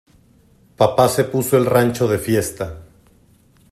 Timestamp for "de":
2.07-2.17